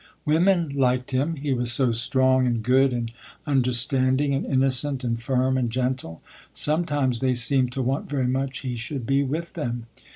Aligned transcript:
Women 0.25 0.69
liked 0.75 1.11
him, 1.11 1.35
he 1.35 1.53
was 1.53 1.71
so 1.71 1.91
strong, 1.91 2.47
and 2.47 2.63
good, 2.63 2.91
and 2.91 3.11
understanding, 3.45 4.33
and 4.33 4.47
innocent, 4.47 5.03
and 5.03 5.21
firm, 5.21 5.59
and 5.59 5.69
gentle. 5.69 6.23
Sometimes 6.53 7.19
they 7.19 7.35
seemed 7.35 7.71
to 7.73 7.83
want 7.83 8.09
very 8.09 8.25
much 8.25 8.61
he 8.61 8.75
should 8.75 9.05
be 9.05 9.21
with 9.23 9.53
them. 9.53 9.85